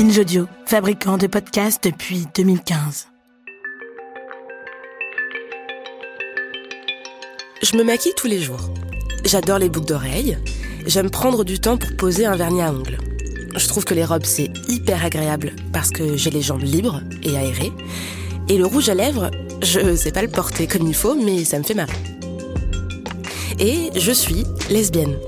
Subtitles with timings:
[0.00, 3.08] Audio, fabricant de podcasts depuis 2015.
[7.62, 8.70] Je me maquille tous les jours.
[9.26, 10.38] J'adore les boucles d'oreilles.
[10.86, 12.96] J'aime prendre du temps pour poser un vernis à ongles.
[13.54, 17.36] Je trouve que les robes c'est hyper agréable parce que j'ai les jambes libres et
[17.36, 17.72] aérées.
[18.48, 19.30] Et le rouge à lèvres,
[19.62, 21.92] je sais pas le porter comme il faut, mais ça me fait marrer.
[23.58, 25.18] Et je suis lesbienne.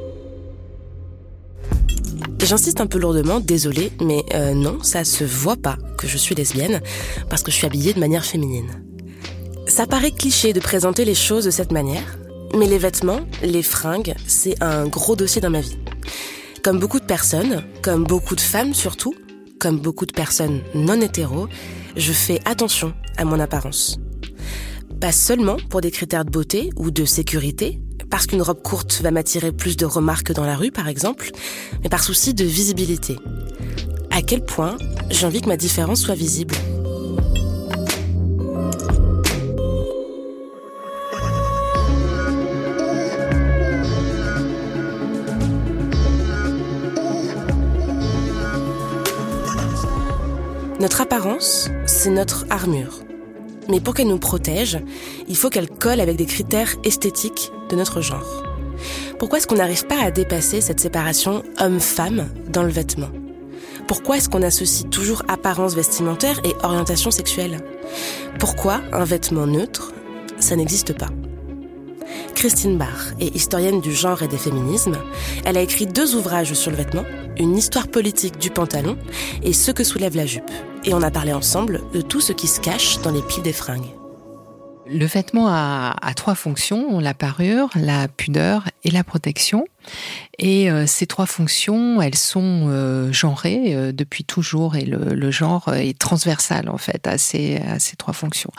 [2.42, 6.34] J'insiste un peu lourdement, désolée, mais euh, non, ça se voit pas que je suis
[6.34, 6.80] lesbienne
[7.30, 8.82] parce que je suis habillée de manière féminine.
[9.68, 12.18] Ça paraît cliché de présenter les choses de cette manière,
[12.56, 15.78] mais les vêtements, les fringues, c'est un gros dossier dans ma vie.
[16.64, 19.14] Comme beaucoup de personnes, comme beaucoup de femmes surtout,
[19.60, 21.46] comme beaucoup de personnes non hétéros,
[21.96, 24.00] je fais attention à mon apparence.
[25.00, 27.80] Pas seulement pour des critères de beauté ou de sécurité,
[28.12, 31.30] parce qu'une robe courte va m'attirer plus de remarques dans la rue par exemple,
[31.82, 33.16] mais par souci de visibilité.
[34.10, 34.76] À quel point
[35.10, 36.54] j'ai envie que ma différence soit visible
[50.80, 52.98] Notre apparence, c'est notre armure.
[53.68, 54.78] Mais pour qu'elle nous protège,
[55.28, 58.44] il faut qu'elle colle avec des critères esthétiques de notre genre.
[59.18, 63.10] Pourquoi est-ce qu'on n'arrive pas à dépasser cette séparation homme-femme dans le vêtement?
[63.86, 67.60] Pourquoi est-ce qu'on associe toujours apparence vestimentaire et orientation sexuelle?
[68.38, 69.92] Pourquoi un vêtement neutre,
[70.38, 71.08] ça n'existe pas?
[72.34, 74.98] Christine Barr est historienne du genre et des féminismes.
[75.44, 77.04] Elle a écrit deux ouvrages sur le vêtement,
[77.38, 78.96] Une histoire politique du pantalon
[79.42, 80.50] et Ce que soulève la jupe.
[80.84, 83.52] Et on a parlé ensemble de tout ce qui se cache dans les piles des
[83.52, 83.94] fringues.
[84.86, 89.64] Le vêtement a, trois fonctions, la parure, la pudeur et la protection.
[90.38, 95.72] Et euh, ces trois fonctions, elles sont euh, genrées euh, depuis toujours et le, genre
[95.72, 98.50] est transversal en fait à ces, à ces trois fonctions.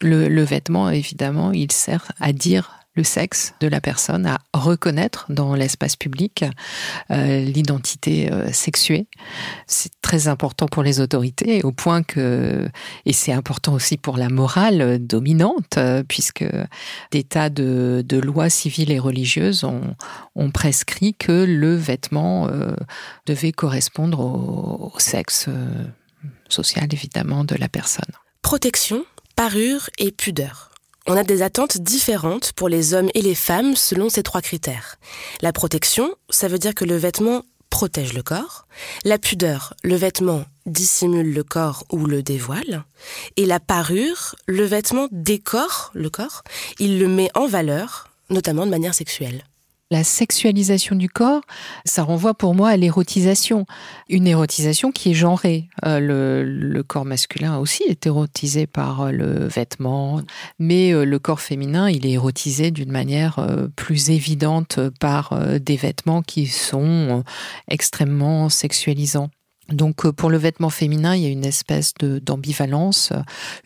[0.00, 5.54] le vêtement, évidemment, il sert à dire le sexe de la personne, à reconnaître dans
[5.54, 6.44] l'espace public
[7.10, 9.06] euh, l'identité euh, sexuée.
[9.66, 12.68] C'est très important pour les autorités, au point que,
[13.06, 16.44] et c'est important aussi pour la morale dominante, euh, puisque
[17.10, 22.48] des tas de, lois civiles et religieuses ont, prescrit que le vêtement
[23.26, 25.48] devait correspondre au sexe
[26.48, 28.12] social, évidemment, de la personne.
[28.42, 29.04] Protection,
[29.34, 30.71] parure et pudeur.
[31.06, 34.96] On a des attentes différentes pour les hommes et les femmes selon ces trois critères.
[35.40, 38.66] La protection, ça veut dire que le vêtement protège le corps.
[39.04, 42.84] La pudeur, le vêtement dissimule le corps ou le dévoile.
[43.36, 46.42] Et la parure, le vêtement décore le corps.
[46.78, 49.44] Il le met en valeur, notamment de manière sexuelle.
[49.92, 51.42] La sexualisation du corps,
[51.84, 53.66] ça renvoie pour moi à l'érotisation.
[54.08, 55.68] Une érotisation qui est genrée.
[55.84, 56.00] Euh,
[56.42, 60.22] le, corps masculin aussi est érotisé par euh, le vêtement,
[60.58, 66.22] mais euh, le corps féminin, il est érotisé d'une manière plus évidente par des vêtements
[66.22, 67.22] qui sont
[67.68, 69.28] extrêmement sexualisants.
[69.68, 73.12] Donc pour le vêtement féminin, il y a une espèce d'ambivalence,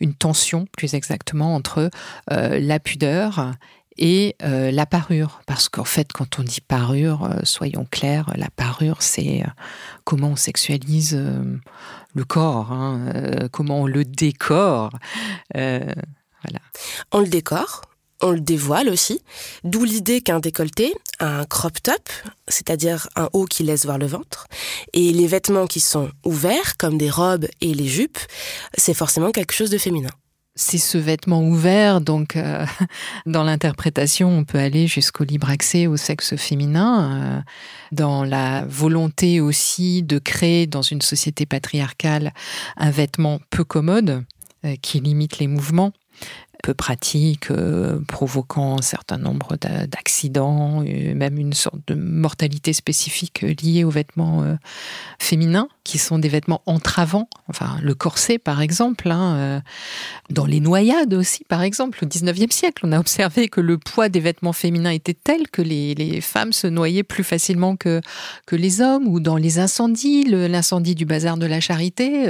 [0.01, 1.89] une tension plus exactement entre
[2.29, 3.53] la pudeur
[3.97, 5.41] et euh, la parure.
[5.45, 9.49] Parce qu'en fait, quand on dit parure, euh, soyons clairs, la parure, c'est euh,
[10.03, 11.19] comment on sexualise
[12.13, 14.91] le corps, hein, comment on le décore.
[15.53, 16.59] voilà.
[17.11, 17.81] On le décore,
[18.21, 19.21] on le dévoile aussi,
[19.63, 22.09] d'où l'idée qu'un décolleté, un crop top,
[22.47, 24.47] c'est-à-dire un haut qui laisse voir le ventre,
[24.93, 28.19] et les vêtements qui sont ouverts, comme des robes et les jupes,
[28.77, 30.11] c'est forcément quelque chose de féminin
[30.57, 32.65] c'est ce vêtement ouvert, donc euh,
[33.25, 37.41] dans l'interprétation, on peut aller jusqu'au libre accès au sexe féminin, euh,
[37.91, 42.33] dans la volonté aussi de créer dans une société patriarcale
[42.75, 44.25] un vêtement peu commode
[44.65, 45.93] euh, qui limite les mouvements.
[46.63, 49.57] Peu pratique, euh, provoquant un certain nombre
[49.87, 54.55] d'accidents, euh, même une sorte de mortalité spécifique liée aux vêtements euh,
[55.19, 59.61] féminins, qui sont des vêtements entravants, enfin le corset par exemple, hein,
[60.29, 64.09] dans les noyades aussi par exemple, au 19e siècle, on a observé que le poids
[64.09, 68.01] des vêtements féminins était tel que les, femmes se noyaient plus facilement que,
[68.51, 72.25] les hommes, ou dans les incendies, l'incendie du bazar de la charité,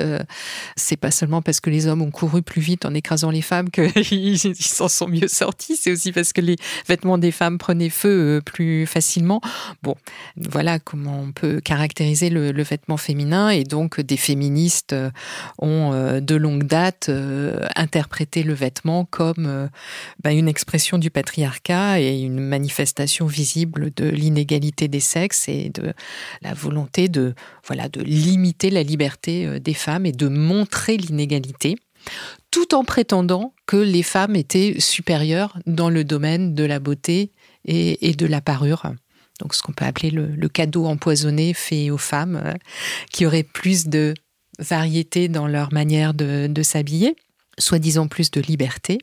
[0.75, 3.69] c'est pas seulement parce que les hommes ont couru plus vite en écrasant les femmes
[3.69, 5.77] que ils s'en sont mieux sortis.
[5.77, 9.41] C'est aussi parce que les vêtements des femmes prenaient feu euh, plus facilement.
[9.83, 9.95] Bon,
[10.35, 13.49] voilà comment on peut caractériser le, vêtement féminin.
[13.49, 15.09] Et donc, des féministes euh,
[15.59, 17.09] ont euh, de longue date
[17.75, 19.69] interprété le vêtement comme
[20.23, 25.93] bah, une expression du patriarcat et une manifestation visible de l'inégalité des sexes et de
[26.41, 27.33] la volonté de,
[27.65, 31.77] voilà, de limiter la liberté des femmes et de montrer l'inégalité
[32.51, 37.31] tout en prétendant que les femmes étaient supérieures dans le domaine de la beauté
[37.65, 38.83] et, de la parure.
[39.39, 42.53] Donc ce qu'on peut appeler le, cadeau empoisonné fait aux femmes, euh,
[43.11, 44.13] qui auraient plus de
[44.59, 47.15] variété dans leur manière de, s'habiller,
[47.59, 48.97] soi-disant plus de liberté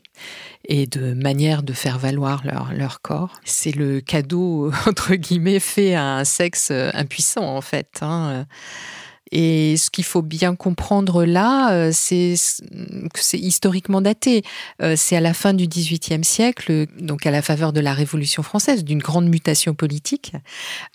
[0.67, 2.43] et de manière de faire valoir
[2.73, 3.39] leur, corps.
[3.45, 7.99] C'est le cadeau, entre guillemets, fait à un sexe impuissant, en fait.
[8.01, 8.45] Hein.
[9.31, 12.35] Et ce qu'il faut bien comprendre là, euh, c'est
[13.13, 14.43] que c'est historiquement daté.
[14.81, 18.43] Euh, c'est à la fin du XVIIIe siècle, donc à la faveur de la Révolution
[18.43, 20.33] française, d'une grande mutation politique,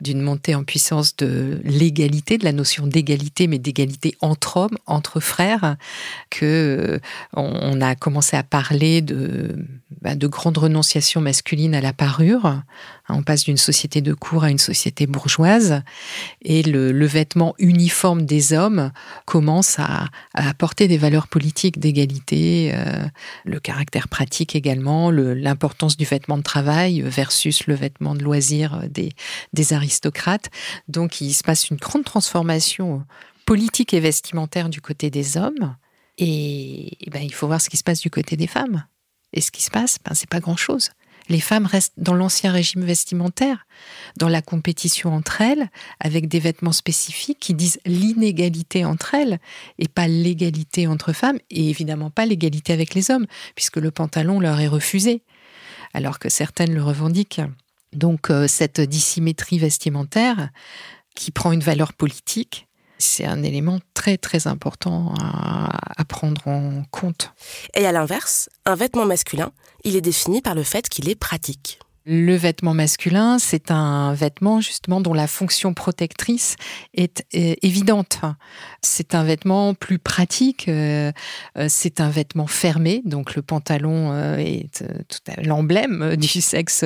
[0.01, 5.21] d'une montée en puissance de l'égalité, de la notion d'égalité, mais d'égalité entre hommes, entre
[5.21, 5.77] frères,
[6.31, 6.99] que euh,
[7.35, 9.57] on a commencé à parler de,
[10.03, 12.63] bah, de grandes renonciations masculines à la parure.
[13.09, 15.83] On passe d'une société de cour à une société bourgeoise,
[16.43, 18.93] et le, le vêtement uniforme des hommes
[19.25, 23.05] commencent à, apporter des valeurs politiques d'égalité, euh,
[23.45, 29.11] le caractère pratique également, l'importance du vêtement de travail versus le vêtement de loisir des,
[29.53, 30.51] des aristocrates.
[30.89, 33.05] Donc il se passe une grande transformation
[33.45, 35.75] politique et vestimentaire du côté des hommes.
[36.19, 38.85] Et, ben, il faut voir ce qui se passe du côté des femmes.
[39.33, 40.91] Et ce qui se passe, ben, c'est pas grand-chose.
[41.29, 43.67] Les femmes restent dans l'ancien régime vestimentaire,
[44.17, 49.39] dans la compétition entre elles, avec des vêtements spécifiques qui disent l'inégalité entre elles
[49.79, 54.41] et pas l'égalité entre femmes, et évidemment pas l'égalité avec les hommes, puisque le pantalon
[54.41, 55.23] leur est refusé,
[55.95, 57.43] alors que certaines le revendiquent.
[57.93, 60.51] Donc euh, cette dissymétrie vestimentaire,
[61.15, 62.67] qui prend une valeur politique,
[63.01, 67.33] c'est un élément très très important à, prendre en compte.
[67.75, 69.53] Et à l'inverse, un vêtement masculin,
[69.85, 71.79] il est défini par le fait qu'il est pratique.
[72.07, 76.57] Le vêtement masculin, c'est un vêtement justement dont la fonction protectrice
[76.95, 78.21] est, évidente.
[78.81, 81.13] C'est un vêtement plus pratique, euh,
[81.59, 84.83] euh, c'est un vêtement fermé, donc le pantalon euh, est
[85.43, 86.85] l'emblème du sexe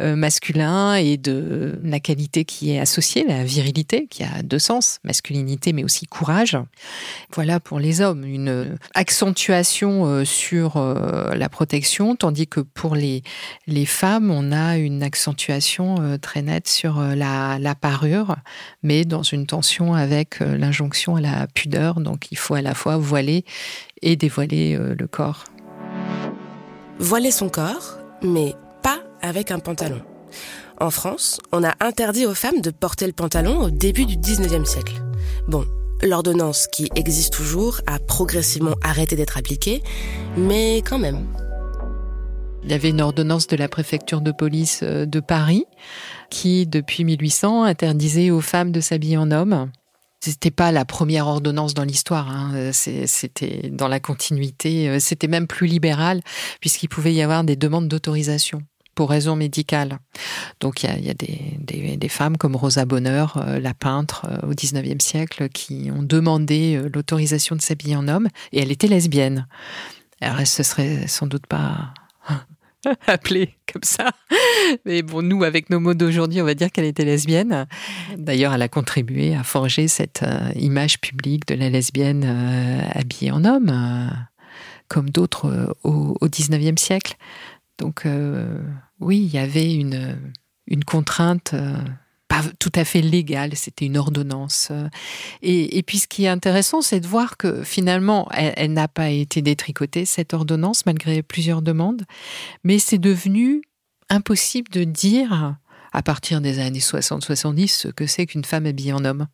[0.00, 5.72] masculin et de la qualité qui est associée, la virilité, qui a deux sens, masculinité
[5.72, 6.58] mais aussi courage.
[7.32, 13.22] Voilà pour les hommes, une accentuation sur la protection, tandis que pour les,
[13.68, 18.36] les femmes, a une accentuation euh, très nette sur euh, la, parure,
[18.82, 22.00] mais dans une tension avec euh, l'injonction à la pudeur.
[22.00, 23.44] Donc il faut à la fois voiler
[24.02, 25.44] et dévoiler le corps.
[26.98, 30.00] Voiler son corps, mais pas avec un pantalon.
[30.80, 34.64] En France, on a interdit aux femmes de porter le pantalon au début du 19e
[34.64, 35.02] siècle.
[35.48, 35.64] Bon,
[36.02, 39.82] l'ordonnance qui existe toujours a progressivement arrêté d'être appliquée,
[40.36, 41.26] mais quand même.
[42.62, 45.64] Il y avait une ordonnance de la préfecture de police euh, de Paris
[46.28, 49.70] qui, depuis 1800, interdisait aux femmes de s'habiller en homme.
[50.20, 52.72] C'était pas la première ordonnance dans l'histoire, hein.
[52.72, 56.20] c'était dans la continuité, euh, c'était même plus libéral
[56.60, 58.62] puisqu'il pouvait y avoir des demandes d'autorisation
[58.94, 59.98] pour raisons médicales.
[60.60, 65.48] Donc il y a, des, femmes comme Rosa Bonheur, euh, la peintre au XIXe siècle,
[65.48, 69.46] qui ont demandé l'autorisation de s'habiller en homme et elle était lesbienne.
[70.20, 71.94] Alors ce serait sans doute pas
[73.06, 74.10] appelée comme ça.
[74.84, 77.66] Mais bon, nous, avec nos mots d'aujourd'hui, on va dire qu'elle était lesbienne.
[78.16, 83.30] D'ailleurs, elle a contribué à forger cette euh, image publique de la lesbienne euh, habillée
[83.30, 84.14] en homme, euh,
[84.88, 87.16] comme d'autres au, 19e siècle.
[87.78, 88.06] Donc,
[88.98, 90.18] oui, il y avait une,
[90.66, 91.54] une contrainte
[92.30, 94.70] pas tout à fait légal, c'était une ordonnance.
[95.42, 99.42] Et, puis ce qui est intéressant, c'est de voir que finalement, elle, n'a pas été
[99.42, 102.04] détricotée, cette ordonnance, malgré plusieurs demandes,
[102.62, 103.62] mais c'est devenu
[104.10, 105.56] impossible de dire,
[105.92, 109.26] à partir des années 60-70, ce que c'est qu'une femme habillée en homme.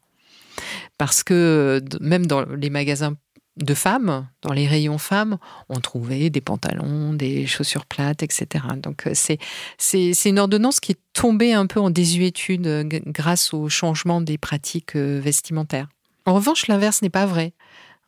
[0.97, 3.15] Parce que même dans les magasins
[3.57, 8.65] de femmes, dans les rayons femmes, on trouvait des pantalons, des chaussures plates, etc.
[8.77, 13.69] Donc euh, c'est une ordonnance qui est tombée un peu en désuétude euh, grâce au
[13.69, 15.89] changement des pratiques euh, vestimentaires.
[16.27, 17.55] En revanche, l'inverse n'est pas vrai.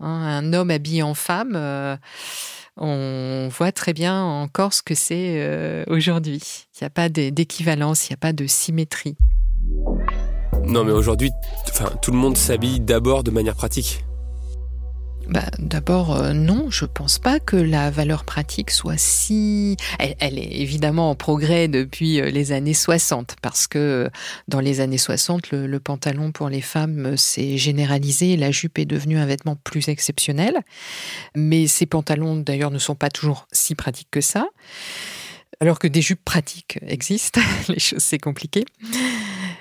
[0.00, 0.08] Hein.
[0.08, 1.56] un homme habillé en femme,
[2.76, 6.40] on voit très bien encore ce que c'est aujourd'hui.
[6.74, 9.16] Il n'y a pas d'équivalence, il n'y a pas de symétrie.
[10.64, 11.30] Non, mais aujourd'hui,
[12.02, 14.04] tout le monde s'habille d'abord de manière pratique.
[15.28, 19.76] Bah, D'abord, euh, non, je pense pas que la valeur pratique soit si...
[19.98, 24.08] Elle, est évidemment en progrès depuis euh, les années 60, parce que euh,
[24.48, 29.18] dans les années 60, le, pantalon pour les femmes s'est généralisé, la jupe est devenue
[29.18, 30.58] un vêtement plus exceptionnel,
[31.36, 34.48] mais ces pantalons d'ailleurs ne sont pas toujours si pratiques que ça.
[35.60, 38.64] Alors que des jupes pratiques existent, les choses c'est compliqué.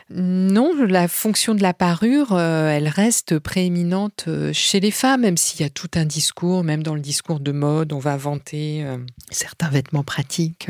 [0.09, 5.35] Non, la fonction de la parure, euh, elle reste prééminente euh, chez les femmes, même
[5.35, 8.85] s'il y a tout un discours, même dans le discours de mode, on va vanter
[8.85, 8.97] euh,
[9.31, 10.69] certains vêtements pratiques,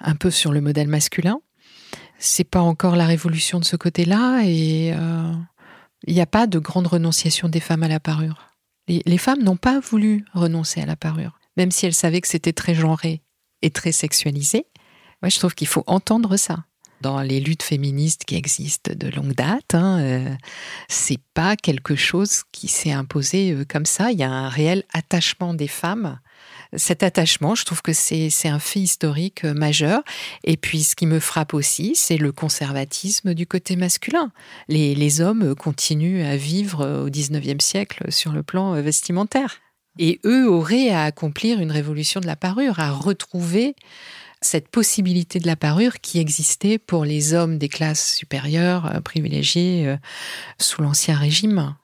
[0.00, 1.40] un peu sur le modèle masculin.
[2.18, 4.88] C'est pas encore la révolution de ce côté-là, et
[6.06, 8.48] il n'y a pas de grande renonciation des femmes à la parure.
[8.88, 12.52] Les, femmes n'ont pas voulu renoncer à la parure, même si elles savaient que c'était
[12.52, 13.22] très genré
[13.62, 14.66] et très sexualisé.
[15.22, 16.64] Moi, je trouve qu'il faut entendre ça
[17.00, 19.74] dans les luttes féministes qui existent de longue date.
[19.74, 20.34] Hein, euh,
[20.88, 24.12] c'est pas quelque chose qui s'est imposé euh, comme ça.
[24.12, 26.18] Il y a un réel attachement des femmes.
[26.76, 30.02] Cet attachement, je trouve que c'est un fait historique euh, majeur.
[30.44, 34.32] Et puis, ce qui me frappe aussi, c'est le conservatisme du côté masculin.
[34.68, 39.60] Les, les hommes continuent à vivre au XIXe siècle sur le plan vestimentaire.
[39.98, 43.74] Et eux auraient à accomplir une révolution de la parure, à retrouver
[44.42, 49.86] cette possibilité de la parure qui existait pour les hommes des classes supérieures euh, privilégiés
[49.86, 49.96] euh,
[50.58, 51.74] sous l'Ancien Régime.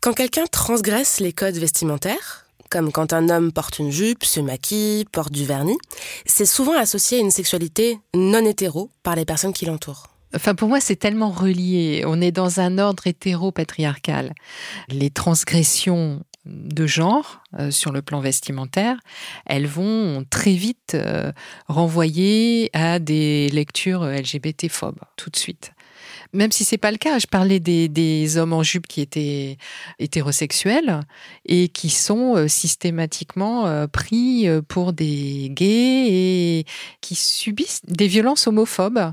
[0.00, 5.04] Quand quelqu'un transgresse les codes vestimentaires, comme quand un homme porte une jupe, se maquille,
[5.06, 5.78] porte du vernis,
[6.26, 10.08] c'est souvent associé à une sexualité non hétéro par les personnes qui l'entourent.
[10.34, 12.02] Enfin, pour moi, c'est tellement relié.
[12.06, 14.34] On est dans un ordre hétéro-patriarcal.
[14.88, 18.98] Les transgressions de genre euh, sur le plan vestimentaire,
[19.46, 21.32] elles vont très vite euh,
[21.68, 25.72] renvoyer à des lectures LGBT-phobes tout de suite.
[26.32, 29.56] Même si c'est pas le cas, je parlais des, hommes en jupe qui étaient
[30.00, 31.00] hétérosexuels
[31.46, 36.66] et qui sont euh, systématiquement pris pour des gays et
[37.00, 39.12] qui subissent des violences homophobes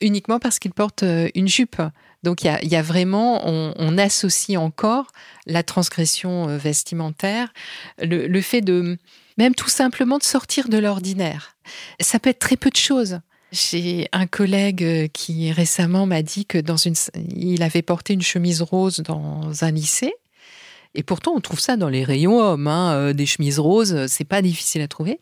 [0.00, 1.80] uniquement parce qu'ils portent une jupe.
[2.22, 5.06] Donc il y a, vraiment, on, associe encore
[5.46, 7.52] la transgression euh, vestimentaire,
[7.98, 8.98] le, fait de
[9.38, 11.56] même tout simplement de sortir de l'ordinaire.
[12.00, 13.20] Ça peut être très peu de choses.
[13.52, 16.96] J'ai un collègue euh, qui récemment m'a dit que dans une,
[17.36, 20.12] il avait porté une chemise rose dans un lycée.
[20.94, 24.24] Et pourtant, on trouve ça dans les rayons hommes, hein, euh, des chemises roses, c'est
[24.24, 25.18] pas difficile à trouver.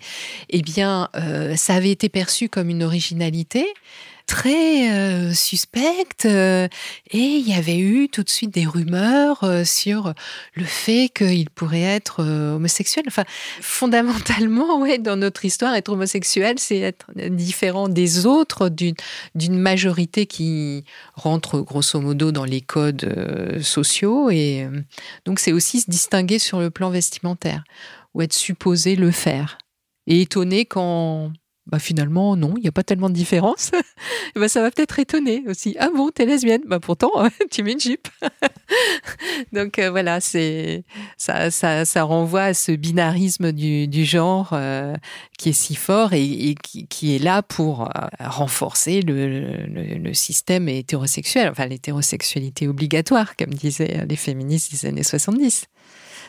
[0.49, 1.11] Eh bien,
[1.57, 3.67] ça avait été perçu comme une originalité
[4.27, 6.69] très euh, suspecte euh,
[7.11, 10.15] et il y avait eu tout de suite des rumeurs euh, sur
[10.55, 13.05] le fait qu'il pourrait être homosexuel.
[13.09, 13.25] Enfin,
[13.61, 21.61] fondamentalement, dans notre histoire, être homosexuel, c'est être différent des autres, d'une majorité qui rentre
[21.61, 24.67] grosso modo dans les codes sociaux et
[25.25, 27.65] donc c'est aussi se distinguer sur le plan vestimentaire
[28.15, 29.59] ou être supposé le faire
[30.07, 31.33] et étonné quand
[31.67, 33.71] bah finalement non, il n'y a pas tellement de différence.
[34.37, 35.77] bah ça va peut-être étonner aussi.
[35.79, 36.61] Ah bon, t'es lesbienne?
[36.67, 37.11] Bah pourtant,
[37.51, 38.09] tu mets une jupe.
[39.53, 40.85] Donc euh, voilà, c'est
[41.17, 44.95] ça, ça, renvoie à ce binarisme du, du genre euh,
[45.39, 50.15] qui est si fort et, qui, qui, est là pour euh, renforcer le, le, le,
[50.15, 55.67] système hétérosexuel, enfin l'hétérosexualité obligatoire, comme disaient les féministes des années 70.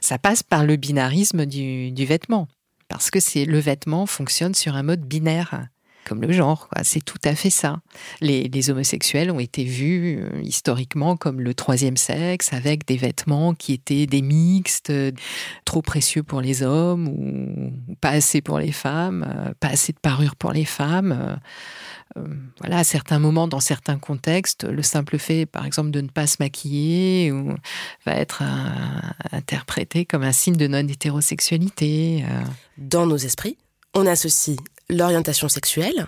[0.01, 2.47] Ça passe par le binarisme du, du vêtement
[2.87, 5.67] parce que c'est le vêtement fonctionne sur un mode binaire
[6.05, 6.69] comme le genre.
[6.83, 7.79] C'est tout à fait ça.
[8.21, 13.73] Les, homosexuels ont été vus euh, historiquement comme le troisième sexe, avec des vêtements qui
[13.73, 14.91] étaient des mixtes,
[15.65, 19.99] trop précieux pour les hommes ou pas assez pour les femmes, euh, pas assez de
[19.99, 21.37] parure pour les femmes.
[22.17, 22.23] Euh,
[22.59, 26.27] voilà, à certains moments, dans certains contextes, le simple fait, par exemple, de ne pas
[26.27, 27.55] se maquiller ou,
[28.05, 28.43] va être
[29.31, 32.23] interprété comme un signe de non-hétérosexualité.
[32.77, 33.57] Dans nos esprits,
[33.93, 34.57] on associe
[34.89, 36.07] l'orientation sexuelle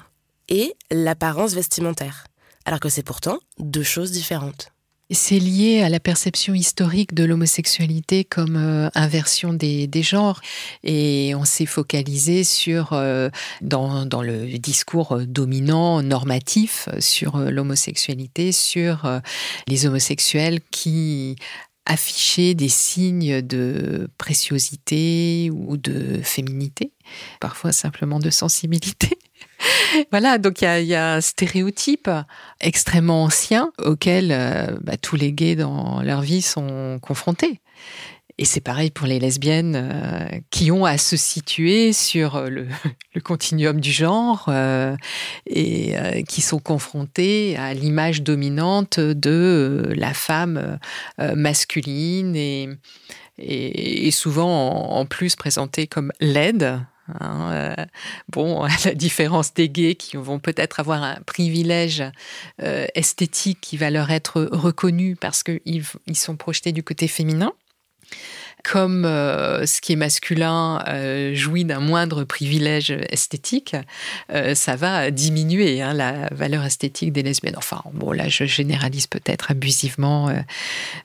[0.50, 2.26] et l'apparence vestimentaire,
[2.66, 4.72] alors que c'est pourtant deux choses différentes.
[5.10, 10.42] C'est lié à la perception historique de l'homosexualité comme euh, inversion des, genres.
[10.84, 13.30] Et on s'est focalisé sur, euh,
[13.62, 19.10] dans, le discours dominant, normatif, sur euh, l'homosexualité, sur
[19.68, 21.38] les homosexuels qui
[21.88, 26.92] afficher des signes de préciosité ou de féminité,
[27.40, 29.18] parfois simplement de sensibilité.
[30.12, 32.10] voilà, donc il y, a, un stéréotype
[32.60, 37.62] extrêmement ancien auquel euh, bah, tous les gays dans leur vie sont confrontés.
[38.40, 42.68] Et c'est pareil pour les lesbiennes euh, qui ont à se situer sur euh, le,
[43.24, 44.96] continuum du genre euh,
[45.48, 45.96] et
[46.28, 50.78] qui sont confrontées à l'image dominante de la femme
[51.18, 56.80] masculine et, souvent en, plus présentée comme laide.
[57.20, 57.76] Hein,
[58.30, 62.04] bon, à la différence des gays qui vont peut-être avoir un privilège
[62.60, 67.54] esthétique qui va leur être reconnu parce qu'ils ils sont projetés du côté féminin
[68.64, 73.76] comme euh, ce qui est masculin euh, jouit d'un moindre privilège esthétique,
[74.32, 77.58] euh, ça va diminuer hein, la valeur esthétique des lesbiennes.
[77.58, 80.30] Enfin, bon, là, je généralise peut-être abusivement.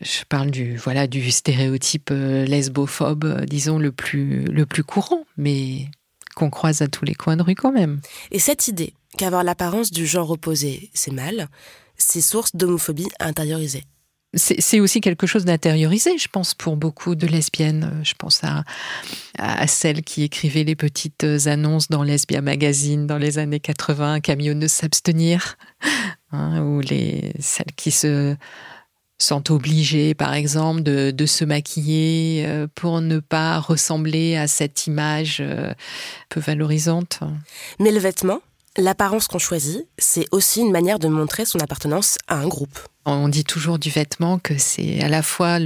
[0.00, 5.88] je parle du voilà du stéréotype lesbophobe, disons le plus le plus courant, mais
[6.34, 8.00] qu'on croise à tous les coins de rue quand même.
[8.30, 11.48] Et cette idée qu'avoir l'apparence du genre opposé, c'est mal,
[11.96, 13.84] c'est source d'homophobie intériorisée
[14.34, 18.00] c'est aussi quelque chose d'intériorisé, je pense, pour beaucoup de lesbiennes.
[18.02, 18.64] Je pense à,
[19.38, 24.20] à celles qui écrivaient les petites annonces dans Lesbia Magazine dans les années 80,
[24.54, 25.56] ne s'abstenir,
[26.32, 28.36] hein, ou les, celles qui se
[29.18, 34.86] sont obligées, par exemple, de, de, se maquiller euh, pour ne pas ressembler à cette
[34.86, 35.72] image euh,
[36.28, 37.20] peu valorisante.
[37.78, 38.40] Mais le vêtement,
[38.76, 42.78] l'apparence qu'on choisit, c'est aussi une manière de montrer son appartenance à un groupe.
[43.04, 45.58] On dit toujours du vêtement que c'est à la fois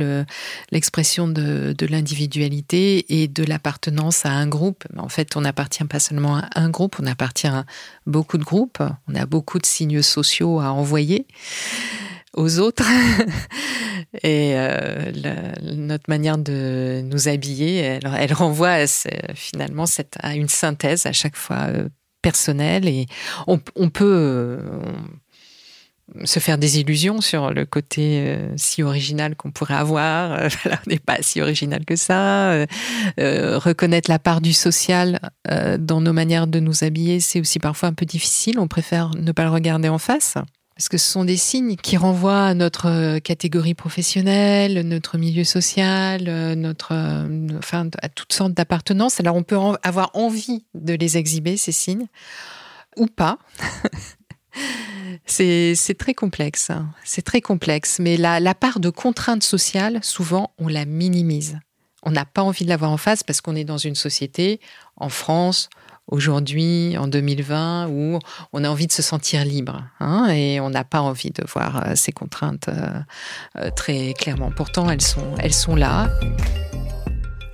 [0.72, 4.84] l'expression de, l'individualité et de l'appartenance à un groupe.
[4.96, 7.66] En fait, on n'appartient pas seulement à un groupe, on appartient à
[8.06, 8.82] beaucoup de groupes.
[9.06, 11.26] On a beaucoup de signes sociaux à envoyer
[12.32, 12.86] aux autres.
[14.22, 15.12] et euh,
[15.62, 18.86] notre manière de nous habiller, elle, renvoie
[19.34, 19.84] finalement
[20.20, 21.88] à une synthèse à chaque fois euh,
[22.26, 22.88] personnelle.
[22.88, 23.06] Et
[23.46, 24.58] on, peut
[26.24, 30.32] se faire des illusions sur le côté euh, si original qu'on pourrait avoir.
[30.32, 32.50] Euh, on n'est pas si original que ça.
[32.52, 32.66] Euh,
[33.58, 35.20] reconnaître la part du social
[35.78, 38.58] dans nos manières de nous habiller, c'est aussi parfois un peu difficile.
[38.58, 40.36] On préfère ne pas le regarder en face.
[40.76, 46.24] Parce que ce sont des signes qui renvoient à notre catégorie professionnelle, notre milieu social,
[46.54, 46.92] notre,
[47.56, 49.18] enfin, à toutes sortes d'appartenances.
[49.18, 52.08] Alors on peut avoir envie de les exhiber, ces signes,
[52.96, 53.38] ou pas.
[55.26, 56.70] C'est très complexe.
[56.70, 56.90] Hein.
[57.04, 57.98] C'est très complexe.
[57.98, 61.58] Mais la, part de contrainte sociale, souvent, on la minimise.
[62.02, 64.60] On n'a pas envie de l'avoir en face parce qu'on est dans une société,
[64.96, 65.68] en France,
[66.08, 68.18] aujourd'hui, en 2020, où
[68.52, 69.82] on a envie de se sentir libre.
[70.00, 73.00] Hein, et on n'a pas envie de voir euh, ces contraintes euh,
[73.58, 74.50] euh, très clairement.
[74.50, 76.08] Pourtant, elles sont, elles sont là.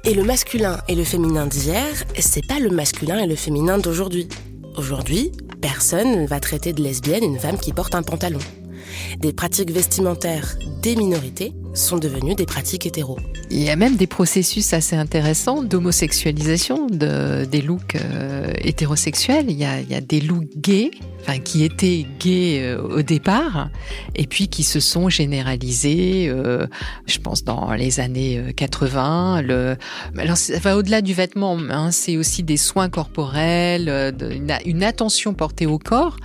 [0.05, 1.87] Et le masculin et le féminin d'hier,
[2.19, 4.29] c'est pas le masculin et le féminin d'aujourd'hui.
[4.77, 8.41] Aujourd'hui, personne ne va traiter de lesbienne une femme qui porte un pantalon.
[9.19, 13.19] Des pratiques vestimentaires des minorités sont devenues des pratiques hétéros.
[13.51, 19.47] Il y a même des processus assez intéressants d'homosexualisation de, des looks euh, hétérosexuels.
[19.49, 23.03] Il y, a, il y, a, des looks gays, enfin qui étaient gays euh, au
[23.03, 23.71] départ,
[24.15, 26.67] et puis qui se sont généralisés, euh,
[27.07, 29.43] je pense, dans les années 80.
[29.43, 29.77] Le,
[30.19, 34.15] alors ça va au-delà du vêtement, hein, c'est aussi des soins corporels,
[34.67, 36.17] une attention portée au corps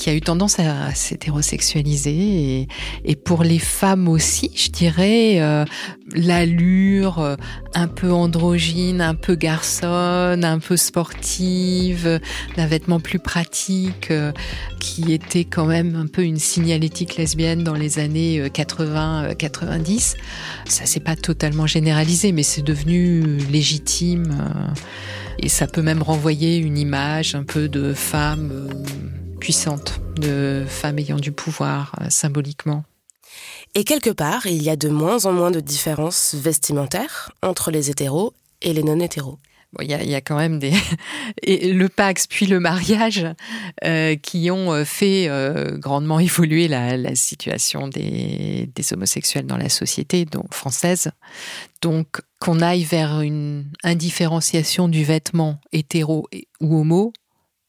[0.00, 2.10] qui a eu tendance à s'hétérosexualiser.
[2.10, 2.68] Et,
[3.04, 5.66] et, pour les femmes aussi, je dirais, euh,
[6.14, 7.36] l'allure euh,
[7.74, 12.18] un peu androgyne, un peu garçonne, un peu sportive,
[12.56, 14.32] d'un vêtement plus pratique, euh,
[14.80, 20.16] qui était quand même un peu une signalétique lesbienne dans les années 80-90.
[20.64, 24.50] Ça s'est pas totalement généralisé, mais c'est devenu légitime.
[25.38, 28.70] et ça peut même renvoyer une image un peu de femme
[29.40, 32.84] puissante, de femmes ayant du pouvoir euh, symboliquement.
[33.74, 37.90] Et quelque part, il y a de moins en moins de différences vestimentaires entre les
[37.90, 39.38] hétéros et les non-hétéros.
[39.80, 40.72] il y, a, quand même des
[41.42, 43.26] et le Pax puis le mariage
[43.84, 45.30] euh, qui ont euh, fait
[45.78, 51.12] grandement évoluer la, situation des, des, homosexuels dans la société donc française.
[51.80, 56.28] Donc qu'on aille vers une indifférenciation du vêtement hétéro
[56.60, 57.12] ou homo,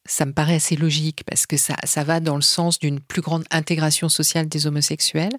[0.04, 3.22] ça me paraît assez logique parce que ça, ça va dans le sens d'une plus
[3.22, 5.38] grande intégration sociale des homosexuels.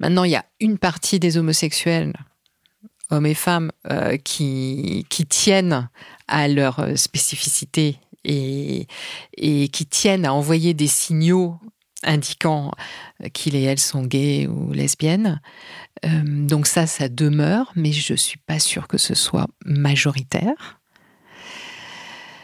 [0.00, 2.12] Maintenant, il y a une partie des homosexuels,
[3.10, 5.88] hommes et femmes, euh, qui, qui tiennent
[6.26, 8.86] à leur spécificité et,
[9.36, 11.58] et qui tiennent à envoyer des signaux
[12.04, 12.72] indiquant
[13.32, 15.40] qu'il et elle sont gays ou lesbiennes.
[16.04, 20.77] Euh, donc ça, ça demeure, mais je ne suis pas sûre que ce soit majoritaire.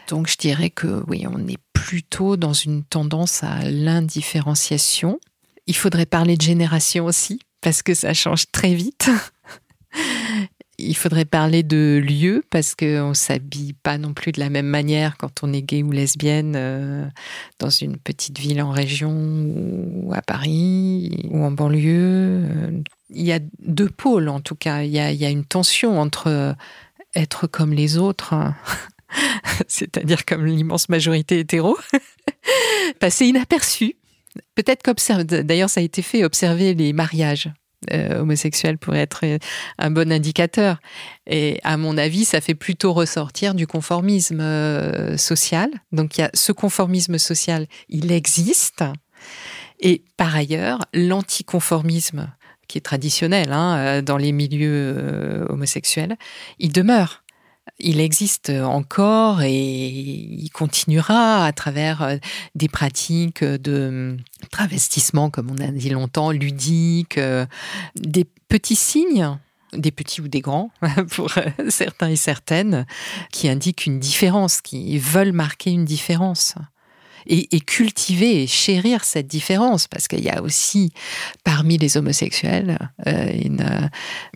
[0.07, 5.19] Donc je dirais que oui, on est plutôt dans une tendance à l'indifférenciation.
[5.67, 9.09] Il faudrait parler de génération aussi, parce que ça change très vite.
[10.77, 14.65] Il faudrait parler de lieu parce qu'on ne s'habille pas non plus de la même
[14.65, 17.05] manière quand on est gay ou lesbienne euh,
[17.59, 22.43] dans une petite ville en région ou à Paris ou en banlieue.
[22.43, 24.83] Euh, il y a deux pôles en tout cas.
[24.83, 26.55] Il y a, une tension entre
[27.15, 28.55] être comme les autres, hein,
[29.67, 31.77] c'est-à-dire comme l'immense majorité hétéro,
[32.99, 33.95] passer inaperçu.
[34.55, 37.49] Peut-être qu'observer, d'ailleurs ça a été fait, observer les mariages
[37.91, 39.23] euh, homosexuels pourrait être
[39.77, 40.79] un bon indicateur.
[41.27, 45.69] Et à mon avis, ça fait plutôt ressortir du conformisme euh, social.
[45.91, 48.83] Donc il y a ce conformisme social, il existe.
[49.79, 52.31] Et par ailleurs, l'anticonformisme
[52.67, 56.17] qui est traditionnel hein, euh, dans les milieux euh, homosexuels,
[56.59, 57.23] il demeure.
[57.79, 62.17] Il existe encore et il continuera à travers euh,
[62.55, 64.17] des pratiques de
[64.51, 67.19] travestissement, comme on a dit longtemps, ludiques,
[67.95, 69.37] des petits signes
[69.73, 70.71] des petits ou des grands,
[71.11, 71.29] pour
[71.67, 72.85] certains et certaines,
[73.31, 76.55] qui indiquent une différence, qui veulent marquer une différence
[77.27, 80.91] et, cultiver et chérir cette différence, parce qu'il y a aussi
[81.43, 83.89] parmi les homosexuels euh, une,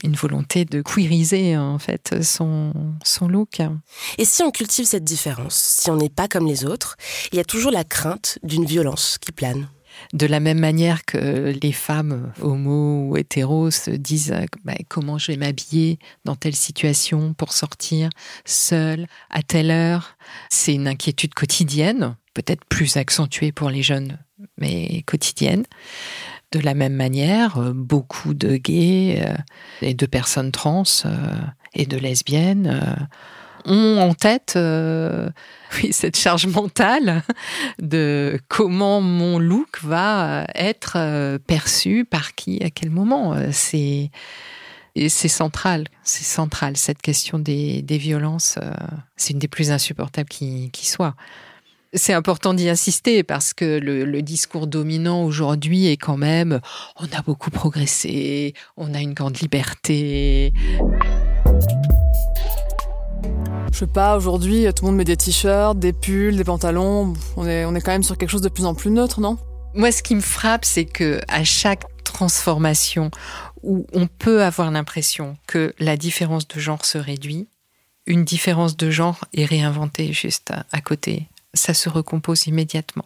[0.04, 2.74] une, volonté de queeriser en fait son,
[3.04, 3.62] son look.
[4.18, 6.98] Et si on cultive cette différence, si on n'est pas comme les autres,
[7.32, 9.70] il y a toujours la crainte d'une violence qui plane.
[10.14, 15.32] De la même manière que les femmes homo ou hétéros se disent bah, comment je
[15.32, 18.10] vais m'habiller dans telle situation pour sortir
[18.46, 20.18] seule à telle heure,
[20.50, 24.18] c'est une inquiétude quotidienne peut-être plus accentuée pour les jeunes,
[24.58, 25.66] mais quotidienne.
[26.54, 29.36] De la même manière, euh, beaucoup de gays euh,
[29.82, 31.36] et de personnes trans euh,
[31.74, 33.08] et de lesbiennes
[33.66, 34.58] ont en tête
[35.92, 37.24] cette charge mentale
[37.80, 43.36] de comment mon look va être perçu par qui, à quel moment.
[43.52, 44.12] C'est
[45.08, 48.58] c'est central, c'est central cette question des, violences.
[49.18, 51.16] c'est une des plus insupportables qui, qui soit.
[51.94, 56.60] C'est important d'y insister parce que le, discours dominant aujourd'hui est quand même
[57.00, 60.54] on a beaucoup progressé, on a une grande liberté.
[63.72, 67.14] Je sais pas, aujourd'hui, tout le monde met des t-shirts, des pulls, des pantalons.
[67.38, 69.40] On est, on est quand même sur quelque chose de plus en plus neutre, non?
[69.74, 73.10] Moi, ce qui me frappe, c'est que à chaque transformation
[73.64, 77.48] où on peut avoir l'impression que la différence de genre se réduit,
[78.06, 83.06] une différence de genre est réinventée juste à côté, ça se recompose immédiatement.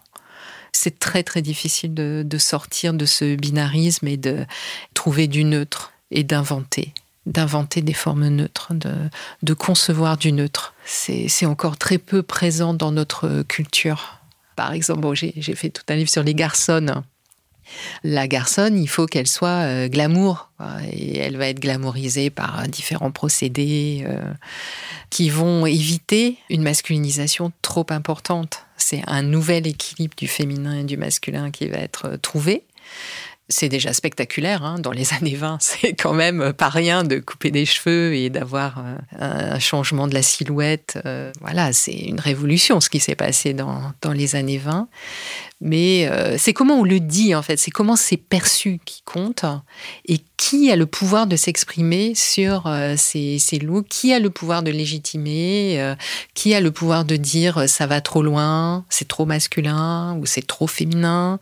[0.72, 4.46] C'est très très difficile de, sortir de ce binarisme et de
[4.94, 6.94] trouver du neutre et d'inventer
[7.26, 10.74] d'inventer des formes neutres, de, concevoir du neutre.
[10.84, 14.20] C'est encore très peu présent dans notre culture.
[14.58, 17.02] Par exemple, j'ai fait tout un livre sur les garçons
[18.04, 20.50] la garçonne, il faut qu'elle soit euh, glamour.
[20.94, 24.22] Et elle va être glamourisée par différents procédés euh,
[25.10, 28.66] qui vont éviter une masculinisation trop importante.
[28.78, 32.64] C'est un nouvel équilibre du féminin et du masculin qui va être trouvé
[33.50, 34.64] c'est déjà spectaculaire.
[34.64, 34.80] Hein.
[34.80, 38.80] Dans les années 20, c'est quand même pas rien de couper des cheveux et d'avoir
[38.80, 40.98] euh, un changement de la silhouette.
[41.42, 44.88] Voilà, c'est une révolution ce qui s'est passé dans, dans les années 20
[45.66, 49.46] mais euh, c'est comment on le dit en fait, c'est comment c'est perçu qui compte
[50.06, 54.30] et qui a le pouvoir de s'exprimer sur euh, ces, ces, looks, qui a le
[54.30, 55.96] pouvoir de légitimer, euh,
[56.34, 60.46] qui a le pouvoir de dire ça va trop loin, c'est trop masculin ou c'est
[60.46, 61.40] trop féminin.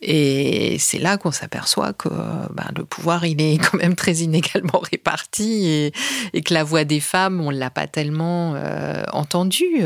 [0.00, 4.78] Et c'est là qu'on s'aperçoit que ben, le pouvoir il est quand même très inégalement
[4.78, 5.92] réparti et,
[6.34, 8.54] et que la voix des femmes on l'a pas tellement
[9.12, 9.82] entendue.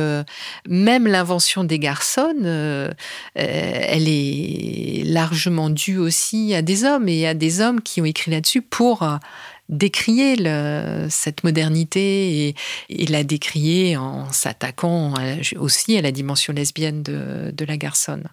[0.68, 2.34] même l'invention des garçons
[3.54, 8.30] elle est largement due aussi à des hommes et à des hommes qui ont écrit
[8.30, 9.16] là-dessus pour euh,
[9.68, 10.36] décrier
[11.08, 12.54] cette modernité
[12.90, 15.14] et, la décrier en s'attaquant
[15.56, 18.24] aussi à la dimension lesbienne de, la garçonne.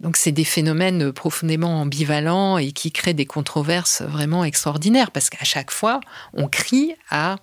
[0.00, 5.44] Donc c'est des phénomènes profondément ambivalents et qui créent des controverses vraiment extraordinaires parce qu'à
[5.44, 6.00] chaque fois,
[6.32, 7.36] on crie à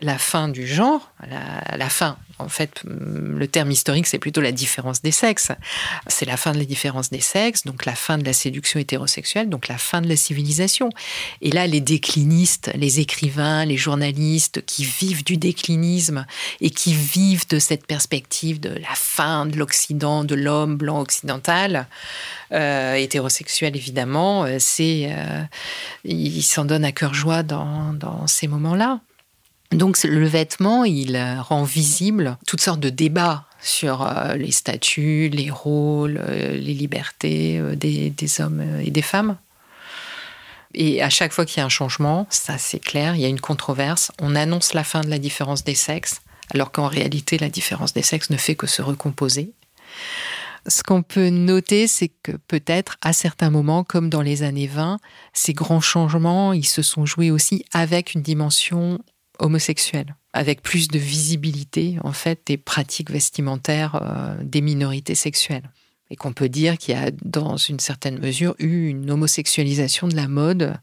[0.00, 4.52] la fin du genre, la, la fin, en fait, le terme historique, c'est plutôt la
[4.52, 5.52] différence des sexes.
[6.06, 9.48] C'est la fin de la différence des sexes, donc la fin de la séduction hétérosexuelle,
[9.48, 10.90] donc la fin de la civilisation.
[11.40, 16.26] Et là, les déclinistes, les écrivains, les journalistes qui vivent du déclinisme
[16.60, 21.86] et qui vivent de cette perspective de la fin de l'Occident, de l'homme blanc occidental,
[22.52, 25.42] euh, hétérosexuel évidemment, euh, c'est, euh,
[26.04, 29.00] ils s'en donnent à cœur joie dans ces moments-là.
[29.72, 35.50] Donc le vêtement, il rend visible toutes sortes de débats sur euh, les statuts, les
[35.50, 39.36] rôles, euh, les libertés euh, des, hommes et des femmes.
[40.74, 43.28] Et à chaque fois qu'il y a un changement, ça c'est clair, il y a
[43.28, 46.20] une controverse, on annonce la fin de la différence des sexes,
[46.52, 49.52] alors qu'en réalité la différence des sexes ne fait que se recomposer.
[50.68, 54.98] Ce qu'on peut noter, c'est que peut-être à certains moments, comme dans les années 20,
[55.32, 58.98] ces grands changements, ils se sont joués aussi avec une dimension
[59.38, 65.70] homosexuels, avec plus de visibilité en fait des pratiques vestimentaires euh, des minorités sexuelles.
[66.10, 70.14] Et qu'on peut dire qu'il y a dans une certaine mesure eu une homosexualisation de
[70.14, 70.78] la mode,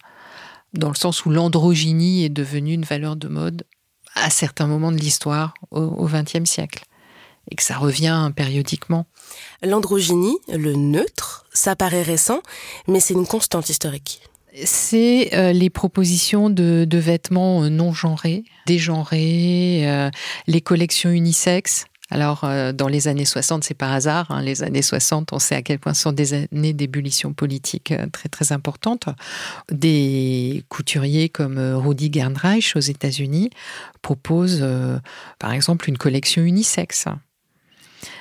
[0.74, 3.64] dans le sens où l'androgynie est devenue une valeur de mode
[4.16, 6.84] à certains moments de l'histoire au XXe siècle.
[7.50, 9.06] Et que ça revient périodiquement.
[9.62, 12.42] L'androgynie, le neutre, ça paraît récent,
[12.88, 14.22] mais c'est une constante historique
[14.66, 20.10] c'est euh, les propositions de, vêtements euh, non genrés, dégenrés, euh,
[20.48, 21.86] les collections unisexes.
[22.10, 24.30] Alors, dans les années 60, c'est par hasard.
[24.30, 28.30] Hein, les années 60, on sait à quel point sont des années d'ébullition politique très
[28.30, 29.06] très importantes.
[29.72, 33.50] Des couturiers comme Rudy Gernreich aux États-Unis
[34.04, 34.64] proposent,
[35.40, 37.06] par exemple, une collection unisexe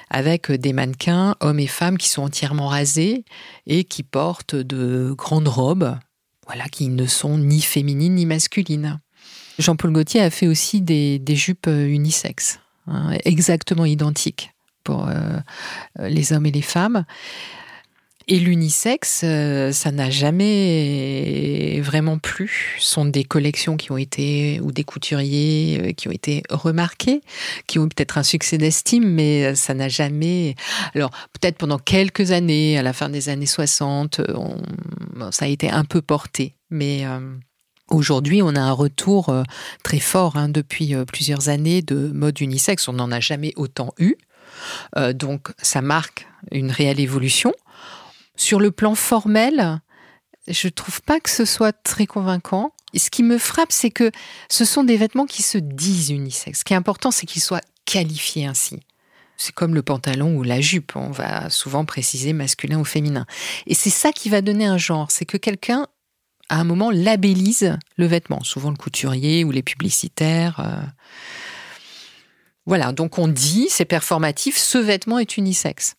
[0.09, 3.27] avec des mannequins, hommes et femmes, qui sont entièrement rasés
[3.67, 5.99] et qui portent de grandes robes
[6.47, 9.01] voilà, qui ne sont ni féminines ni masculines.
[9.59, 14.53] Jean-Paul Gaultier a fait aussi des, jupes euh, unisexes, hein, exactement identiques
[14.85, 15.39] pour euh,
[15.99, 17.05] les hommes et les femmes.
[18.33, 22.77] Et l'unisexe, euh, ça n'a jamais vraiment plu.
[22.79, 27.21] Ce sont des collections qui ont été, ou des couturiers qui ont été remarqués,
[27.67, 30.55] qui ont peut-être un succès d'estime, mais ça n'a jamais.
[30.95, 34.23] Alors, peut-être pendant quelques années, à la fin des années 60,
[35.31, 36.55] ça a été un peu porté.
[36.71, 37.05] Mais.
[37.05, 37.35] Euh,
[37.91, 39.43] aujourd'hui, on a un retour euh,
[39.83, 42.89] très fort hein, depuis plusieurs années de mode unisexe.
[42.89, 44.17] On n'en a jamais autant eu.
[45.13, 47.53] donc, ça marque une réelle évolution.
[48.43, 49.81] Sur le plan formel,
[50.49, 52.73] je trouve pas que ce soit très convaincant.
[52.93, 54.11] ce qui me frappe, c'est que
[54.51, 56.59] ce sont des vêtements qui se disent unisexes.
[56.59, 58.81] Ce qui est important, c'est qu'ils soient qualifiés ainsi.
[59.37, 63.27] C'est comme le pantalon ou la jupe, on va souvent préciser masculin ou féminin.
[63.69, 65.87] Et c'est ça qui va donner un genre, c'est que quelqu'un,
[66.49, 70.59] à un moment, labellise le vêtement, souvent le couturier ou les publicitaires.
[70.59, 70.83] Euh.
[72.67, 75.95] Voilà, donc on dit, c'est performatif, ce vêtement est unisexe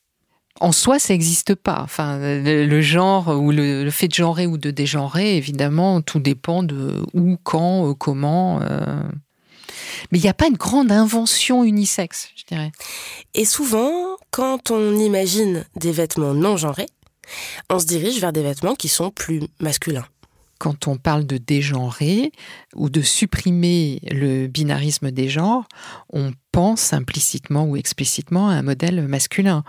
[0.64, 1.82] en soi, ça n'existe pas.
[1.84, 7.04] Enfin, le, genre ou le, fait de genrer ou de dégenrer, évidemment, tout dépend de
[7.14, 8.62] où, quand, euh, comment.
[8.62, 9.04] Euh.
[10.12, 12.72] Mais il n'y a pas une grande invention unisexe, je dirais.
[13.34, 16.88] Et souvent, quand on imagine des vêtements non genrés,
[17.70, 20.06] on se dirige vers des vêtements qui sont plus masculins
[20.60, 22.32] quand on parle de dégenrer
[22.74, 25.66] ou de supprimer le binarisme des genres,
[26.14, 29.66] on pense implicitement ou explicitement à un modèle masculin.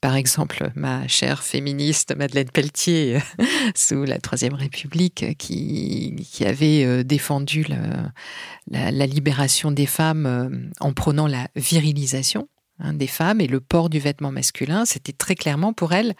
[0.00, 3.18] Par exemple, ma chère féministe Madeleine Pelletier,
[3.74, 7.66] sous la Troisième République, qui, avait euh, défendu
[8.70, 13.90] la, libération des femmes euh, en prônant la virilisation hein, des femmes et le port
[13.90, 16.14] du vêtement masculin, c'était très clairement pour elle,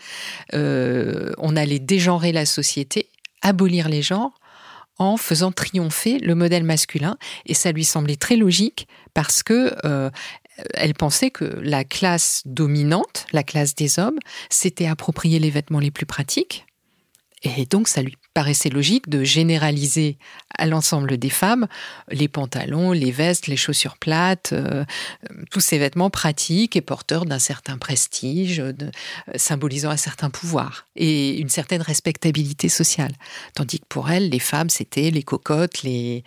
[0.54, 3.08] euh, on allait dégenrer la société,
[3.42, 4.40] abolir les genres
[4.98, 7.16] en faisant triompher le modèle masculin.
[7.46, 9.72] Et ça lui semblait très logique parce que
[10.74, 14.18] elle pensait que la classe dominante, la classe des hommes,
[14.50, 16.66] s'était approprié les vêtements les plus pratiques.
[17.42, 20.18] Et donc, ça lui paraissait logique de généraliser
[20.56, 21.66] à l'ensemble des femmes
[22.10, 24.84] les pantalons, les vestes, les chaussures plates, euh,
[25.50, 28.72] tous ces vêtements pratiques et porteurs d'un certain prestige, euh,
[29.36, 33.12] symbolisant un certain pouvoir et une certaine respectabilité sociale.
[33.54, 36.24] Tandis que pour elle, les femmes, c'était les cocottes, les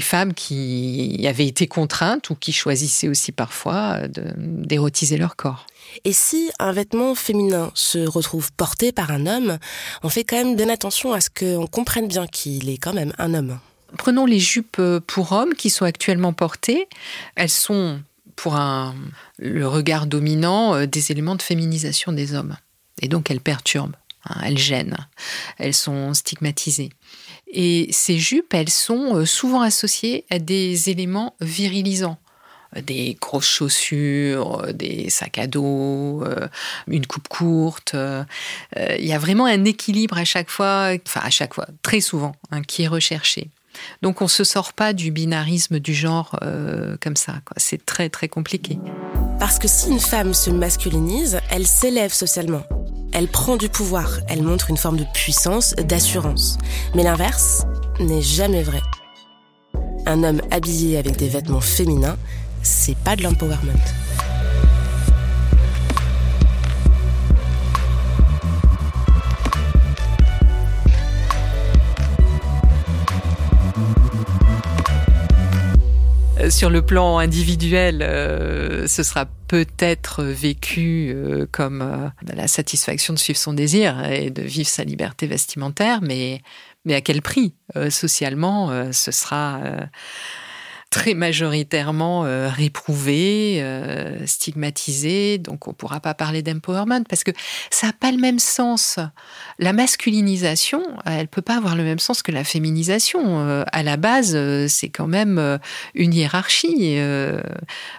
[0.00, 5.66] femmes qui avaient été contraintes ou qui choisissaient aussi parfois d'érotiser leur corps.
[6.04, 9.58] Et si un vêtement féminin se retrouve porté par un homme,
[10.02, 13.12] on fait quand même bien attention à ce qu'on comprenne bien qu'il est quand même
[13.18, 13.58] un homme.
[13.98, 16.88] Prenons les jupes pour hommes qui sont actuellement portées.
[17.34, 18.00] Elles sont,
[18.36, 18.94] pour un,
[19.38, 22.56] le regard dominant, euh, des éléments de féminisation des hommes.
[23.00, 23.96] Et donc elles perturbent.
[24.24, 24.96] Hein, elles gênent.
[25.58, 26.90] elles sont stigmatisées.
[27.48, 32.18] Et ces jupes, elles sont souvent associées à des éléments virilisants
[32.80, 36.24] des grosses chaussures, des sacs à dos,
[36.88, 37.94] une coupe courte.
[38.76, 42.34] Il y a vraiment un équilibre à chaque fois, enfin à chaque fois, très souvent,
[42.50, 43.48] hein, qui est recherché.
[44.02, 47.34] Donc on ne se sort pas du binarisme du genre euh, comme ça.
[47.56, 48.78] C'est très très compliqué.
[49.38, 52.62] Parce que si une femme se masculinise, elle s'élève socialement.
[53.12, 56.58] Elle prend du pouvoir, elle montre une forme de puissance, d'assurance.
[56.94, 57.64] Mais l'inverse
[58.00, 58.80] n'est jamais vrai.
[60.06, 62.16] Un homme habillé avec des vêtements féminins,
[62.62, 63.72] c'est pas de l'empowerment.
[76.50, 83.18] sur le plan individuel, euh, ce sera peut-être vécu euh, comme euh, la satisfaction de
[83.18, 86.42] suivre son désir et de vivre sa liberté vestimentaire, mais,
[86.84, 87.54] mais à quel prix
[87.88, 89.60] Socialement, ce sera
[90.92, 97.30] très majoritairement euh, réprouvée, euh, stigmatisée, donc on ne pourra pas parler d'empowerment parce que
[97.70, 98.98] ça n'a pas le même sens.
[99.58, 103.22] La masculinisation, elle peut pas avoir le même sens que la féminisation.
[103.40, 104.36] Euh, à la base,
[104.68, 105.58] c'est quand même
[105.94, 106.98] une hiérarchie.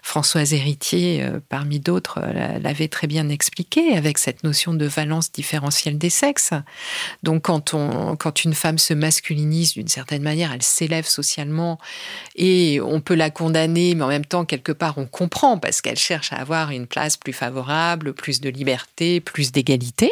[0.03, 2.21] Françoise Héritier, parmi d'autres,
[2.61, 6.53] l'avait très bien expliqué avec cette notion de valence différentielle des sexes.
[7.23, 11.79] Donc quand, on, quand une femme se masculinise d'une certaine manière, elle s'élève socialement
[12.35, 15.97] et on peut la condamner, mais en même temps, quelque part, on comprend parce qu'elle
[15.97, 20.11] cherche à avoir une place plus favorable, plus de liberté, plus d'égalité.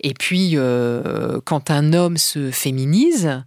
[0.00, 3.42] Et puis, euh, quand un homme se féminise,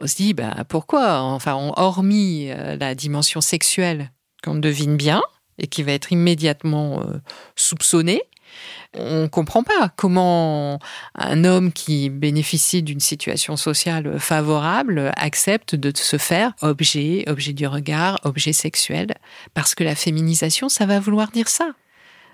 [0.00, 1.20] on se dit, bah, pourquoi?
[1.20, 4.10] Enfin, hormis euh, la dimension sexuelle
[4.42, 5.22] qu'on devine bien
[5.58, 7.18] et qui va être immédiatement euh,
[7.56, 8.22] soupçonnée,
[8.94, 10.78] on ne comprend pas comment
[11.14, 17.66] un homme qui bénéficie d'une situation sociale favorable accepte de se faire objet, objet du
[17.66, 19.14] regard, objet sexuel,
[19.54, 21.72] parce que la féminisation, ça va vouloir dire ça.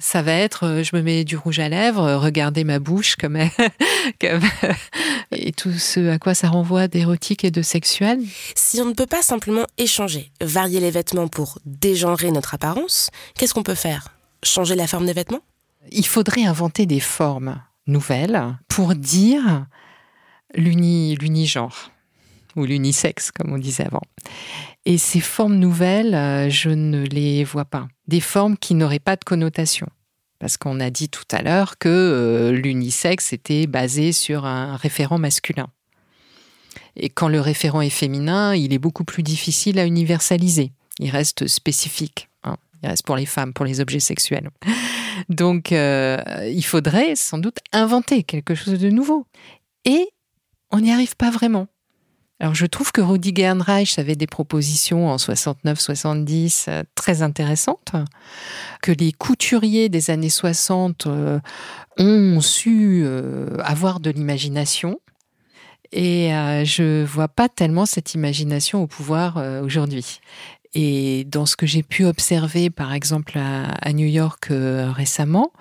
[0.01, 3.37] Ça va être, euh, je me mets du rouge à lèvres, regardez ma bouche comme,
[5.31, 8.21] et tout ce à quoi ça renvoie d'érotique et de sexuel?
[8.57, 13.55] Si on ne peut pas simplement échanger, varier les vêtements pour dégenrer notre apparence, qu'est-ce
[13.55, 14.09] qu'on peut faire?
[14.43, 15.43] Changer la forme des vêtements?
[15.91, 19.67] Il faudrait inventer des formes nouvelles pour dire
[20.55, 21.91] l'unigenre
[22.57, 24.03] ou l'unisexe, comme on disait avant.
[24.87, 27.89] Et ces formes nouvelles, euh, je ne les vois pas.
[28.07, 29.89] Des formes qui n'auraient pas de connotation.
[30.39, 35.19] Parce qu'on a dit tout à l'heure que euh, l'unisexe était basé sur un référent
[35.19, 35.69] masculin.
[36.97, 40.73] Et quand le référent est féminin, il est beaucoup plus difficile à universaliser.
[40.99, 42.29] Il reste spécifique.
[42.45, 42.57] Hein.
[42.83, 44.51] Il reste pour les femmes, pour les objets sexuels.
[45.29, 49.27] Donc, euh, il faudrait sans doute inventer quelque chose de nouveau.
[49.85, 50.09] Et
[50.71, 51.67] on n'y arrive pas vraiment.
[52.41, 57.93] Alors, je trouve que Rudi Gernreich avait des propositions en 69-70 euh, très intéressantes,
[58.83, 61.39] que les couturiers des années 60 euh,
[61.99, 63.07] ont su
[63.63, 65.01] avoir de l'imagination.
[65.93, 66.31] Et
[66.65, 70.19] je vois pas tellement cette imagination au pouvoir aujourd'hui.
[70.75, 75.53] Et dans ce que j'ai pu observer, par exemple, à, New York euh, récemment,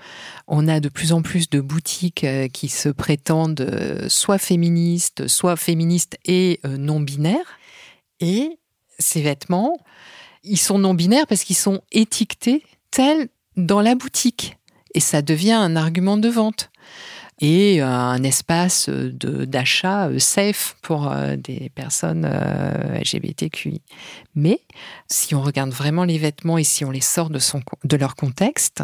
[0.48, 5.28] on a de plus en plus de boutiques euh, qui se prétendent euh, soit féministes,
[5.28, 7.60] soit féministes et non binaires.
[8.20, 8.58] Et
[8.98, 9.78] ces vêtements,
[10.44, 14.58] ils sont non binaires parce qu'ils sont étiquetés tels dans la boutique.
[14.96, 16.72] Et ça devient un argument de vente
[17.40, 23.82] et euh, un espace d'achat euh, safe pour euh, des personnes LGBTQI.
[24.36, 24.62] Mais
[25.08, 28.84] si on regarde vraiment les vêtements et si on les sort de leur contexte,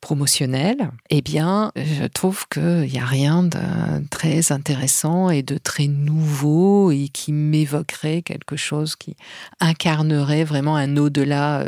[0.00, 5.86] promotionnel, eh bien, je trouve qu'il n'y a rien de très intéressant et de très
[5.86, 9.16] nouveau et qui m'évoquerait quelque chose qui
[9.60, 11.64] incarnerait vraiment un au-delà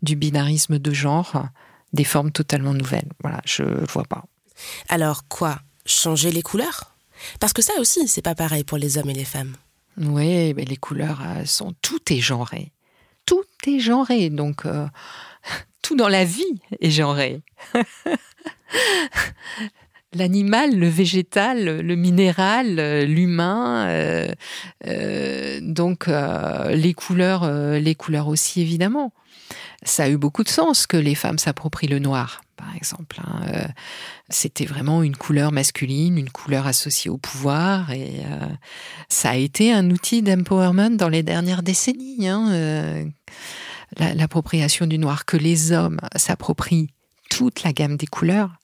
[0.00, 1.44] du binarisme de genre,
[1.92, 3.10] des formes totalement nouvelles.
[3.22, 4.24] Voilà, je ne vois pas.
[4.88, 6.94] Alors quoi Changer les couleurs?
[7.40, 9.56] Parce que ça aussi, c'est pas pareil pour les hommes et les femmes.
[10.00, 12.72] Oui, mais les couleurs euh, sont tout est genré.
[13.26, 14.86] Tout est genré, donc euh,
[15.82, 17.42] tout dans la vie est genré.
[20.14, 27.46] L'animal, le végétal, le minéral, l'humain, euh, donc les couleurs,
[27.78, 29.12] les couleurs aussi évidemment.
[29.82, 33.20] Ça a eu beaucoup de sens que les femmes s'approprient le noir par exemple.
[33.24, 33.64] Hein, euh,
[34.28, 38.46] c'était vraiment une couleur masculine, une couleur associée au pouvoir, et euh,
[39.08, 42.28] ça a été un outil d'empowerment dans les dernières décennies.
[42.28, 43.04] Hein, euh,
[43.96, 46.90] l'appropriation du noir, que les hommes s'approprient
[47.30, 48.58] toute la gamme des couleurs,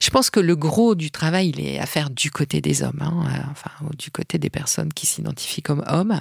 [0.00, 3.00] Je pense que le gros du travail, il est à faire du côté des hommes,
[3.00, 6.20] hein, enfin, du côté des personnes qui s'identifient comme hommes.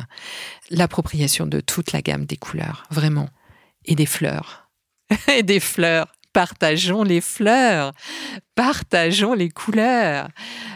[0.70, 3.30] L'appropriation de toute la gamme des couleurs, vraiment.
[3.84, 4.70] Et des fleurs.
[5.38, 6.08] et des fleurs.
[6.34, 7.92] Partageons les fleurs,
[8.56, 10.30] partageons les couleurs.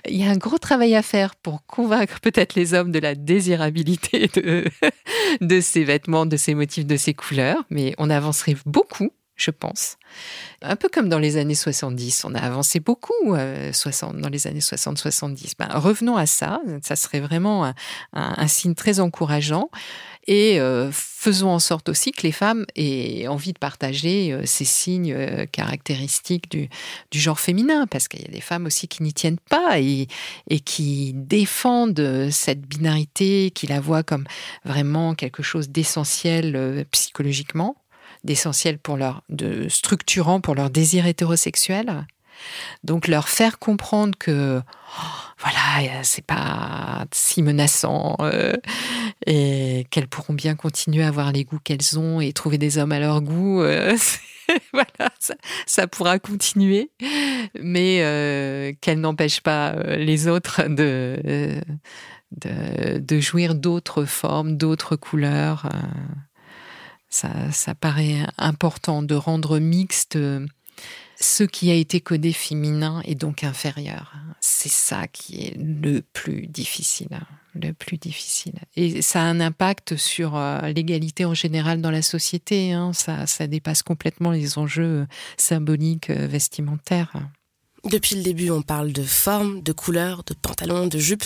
[0.08, 3.16] Il y a un gros travail à faire pour convaincre peut-être les hommes de la
[3.16, 9.52] désirabilité de, ces vêtements, de ces motifs, de ces couleurs, mais on avancerait beaucoup je
[9.52, 9.98] pense.
[10.62, 13.72] Un peu comme dans les années 70, on a avancé beaucoup euh,
[14.14, 15.54] dans les années 60-70.
[15.60, 17.74] Ben, revenons à ça, ça serait vraiment
[18.14, 19.70] un, signe très encourageant.
[20.28, 24.66] Et euh, faisons en sorte aussi que les femmes aient envie de partager euh, ces
[24.66, 26.70] signes caractéristiques du,
[27.14, 30.08] genre féminin, parce qu'il y a des femmes aussi qui n'y tiennent pas et,
[30.50, 34.26] et qui défendent cette binarité, qui la voient comme
[34.64, 37.76] vraiment quelque chose d'essentiel psychologiquement
[38.24, 42.08] d'essentiel pour leur, de structurant pour leur désir hétérosexuel.
[42.84, 45.02] Donc leur faire comprendre que oh,
[45.40, 48.56] voilà, c'est pas si menaçant euh,
[49.26, 52.92] et qu'elles pourront bien continuer à avoir les goûts qu'elles ont et trouver des hommes
[52.92, 53.62] à leur goût.
[53.62, 53.98] Euh,
[54.74, 55.12] voilà,
[55.66, 56.92] ça, pourra continuer,
[57.60, 61.60] mais euh, qu'elles n'empêchent pas les autres de,
[62.32, 65.68] de, de jouir d'autres formes, d'autres couleurs
[67.52, 70.46] ça, paraît important de rendre mixte euh,
[71.26, 74.14] ce qui a été codé féminin et donc inférieur.
[74.42, 77.20] C'est ça qui est le plus difficile,
[77.56, 78.54] le plus difficile.
[78.76, 82.74] Et ça a un impact sur euh, l'égalité en général dans la société.
[82.74, 82.94] Hein.
[82.94, 85.08] Ça, ça dépasse complètement les enjeux
[85.38, 87.14] symboliques euh, vestimentaires.
[87.86, 91.24] Depuis le début, on parle de forme, de couleur, de pantalon, de jupe,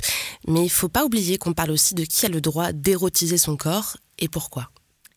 [0.47, 3.55] mais il faut pas oublier qu'on parle aussi de qui a le droit d'érotiser son
[3.55, 4.69] corps et pourquoi.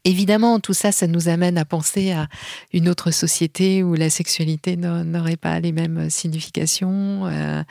[0.05, 2.26] Évidemment, tout ça, ça nous amène à penser à
[2.72, 7.62] une autre société où la sexualité n'aurait pas les mêmes significations euh,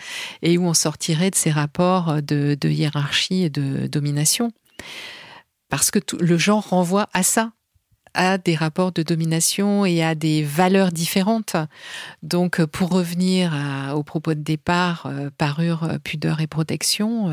[0.41, 4.51] et où on sortirait de ces rapports de, de hiérarchie et de domination.
[5.67, 7.51] Parce que tout, le genre renvoie à ça
[8.13, 11.55] à des rapports de domination et à des valeurs différentes.
[12.23, 13.53] Donc, euh, pour revenir
[13.95, 17.31] au propos de départ, euh, parure, euh, pudeur et protection,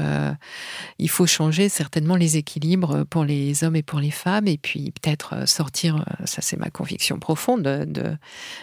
[0.99, 4.93] il faut changer certainement les équilibres pour les hommes et pour les femmes, et puis
[4.93, 8.16] peut-être sortir, ça c'est ma conviction profonde, de,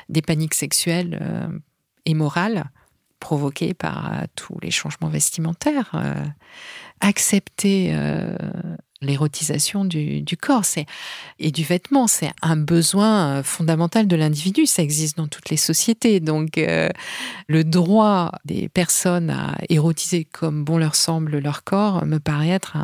[0.09, 1.20] des paniques sexuelles
[2.05, 2.66] et morales
[3.20, 5.91] provoquées par tous les changements vestimentaires.
[7.02, 7.91] Accepter
[9.06, 10.64] l'érotisation du, corps
[11.39, 12.08] et du vêtement.
[12.08, 14.66] C'est un besoin euh, fondamental de l'individu.
[14.66, 16.20] Ça existe dans toutes les sociétés.
[16.20, 16.89] Donc, euh,
[17.48, 22.78] le droit des personnes à érotiser comme bon leur semble leur corps me paraît être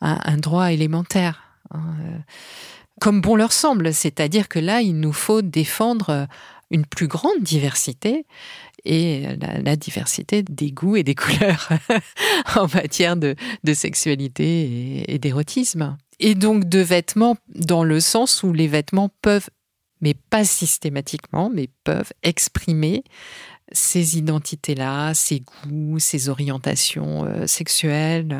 [0.00, 1.42] un, droit élémentaire.
[1.72, 2.18] Hein, euh,
[3.00, 3.92] comme bon leur semble.
[3.92, 6.26] C'est-à-dire que là, il nous faut défendre
[6.70, 8.26] une plus grande diversité
[8.84, 9.26] et
[9.64, 11.68] la, diversité des goûts et des couleurs
[12.56, 13.34] en matière de,
[13.74, 15.96] sexualité et, d'érotisme.
[16.20, 19.50] Et donc de vêtements dans le sens où les vêtements peuvent,
[20.00, 23.04] mais pas systématiquement, mais peuvent exprimer
[23.72, 28.36] ces identités-là, ces goûts, ces orientations euh, sexuelles.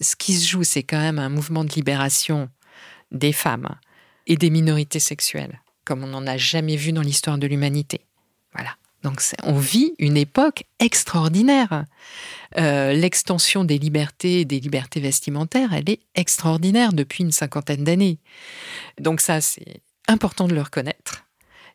[0.00, 2.48] Ce qui se joue, c'est quand même un mouvement de libération
[3.10, 3.68] des femmes
[4.26, 8.06] et des minorités sexuelles, comme on n'en a jamais vu dans l'histoire de l'humanité.
[8.54, 8.76] Voilà.
[9.04, 11.84] Donc on vit une époque extraordinaire.
[12.56, 18.18] Euh, l'extension des libertés, des libertés vestimentaires, elle est extraordinaire depuis une cinquantaine d'années.
[18.98, 21.26] Donc ça, c'est important de le reconnaître.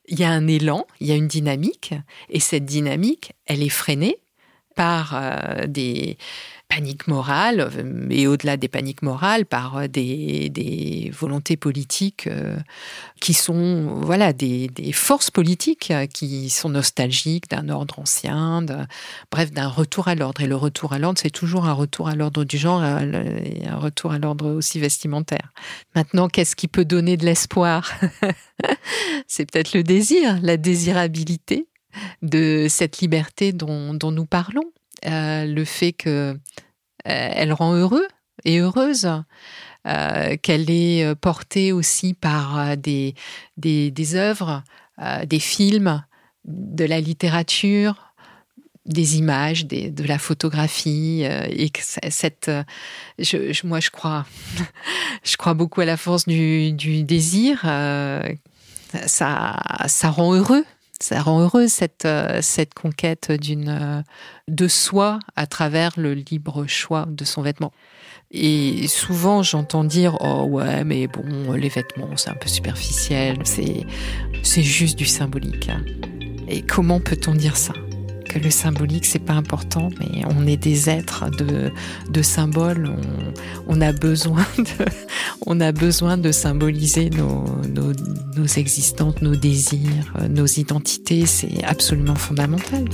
[0.08, 1.94] Il y a un élan, il y a une dynamique,
[2.30, 4.18] et cette dynamique, elle est freinée
[4.76, 6.18] par euh, des
[6.70, 7.70] paniques morales,
[8.12, 12.58] et au-delà des paniques morales, par euh, des, volontés politiques euh,
[13.20, 18.64] qui sont voilà des, forces politiques qui sont nostalgiques d'un ordre ancien,
[19.32, 20.42] bref, d'un retour à l'ordre.
[20.42, 23.78] Et le retour à l'ordre, c'est toujours un retour à l'ordre du genre et un
[23.78, 25.52] retour à l'ordre aussi vestimentaire.
[25.96, 27.92] Maintenant, qu'est-ce qui peut donner de l'espoir
[29.28, 31.68] C'est peut-être le désir, la désirabilité
[32.22, 36.38] de cette liberté dont, nous parlons, euh, le fait que
[37.08, 38.08] euh, elle rend heureux
[38.46, 39.10] et heureuse,
[39.88, 43.16] euh, qu'elle est portée aussi par des,
[43.58, 44.64] des, œuvres,
[45.26, 46.04] des films,
[46.46, 48.14] de la littérature,
[48.86, 52.50] des images, de la photographie, et que cette,
[53.18, 54.26] je, moi je crois,
[55.24, 57.62] je crois beaucoup à la force du, du désir.
[59.06, 60.66] ça, ça rend heureux
[61.00, 64.02] ça rend heureuse cette, euh, cette conquête d'une euh,
[64.48, 67.72] de soi à travers le libre choix de son vêtement.
[68.32, 73.88] Et souvent j'entends dire oh ouais mais bon les vêtements c'est un peu superficiel c'est
[74.44, 75.70] c'est juste du symbolique.
[76.48, 77.74] Et comment peut-on dire ça?
[78.30, 82.96] Que le symbolique c'est pas important, mais on est des êtres de, symboles.
[83.68, 84.86] On, a besoin de,
[85.46, 87.92] on a besoin de symboliser nos, nos,
[88.38, 91.26] nos existences, nos désirs, nos identités.
[91.26, 92.86] C'est absolument fondamental.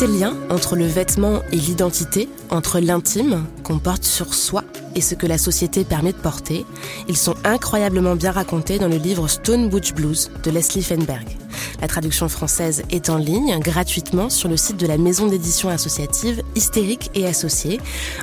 [0.00, 5.14] Ces liens entre le vêtement et l'identité, entre l'intime qu'on porte sur soi et ce
[5.14, 6.64] que la société permet de porter,
[7.06, 11.36] ils sont incroyablement bien racontés dans le livre Stone Butch Blues de Leslie Fenberg.
[11.82, 16.42] La traduction française est en ligne gratuitement sur le site de la maison d'édition associative
[16.54, 17.78] Hystérique et Associés.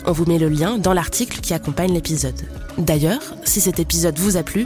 [0.07, 2.41] On vous met le lien dans l'article qui accompagne l'épisode.
[2.79, 4.65] D'ailleurs, si cet épisode vous a plu,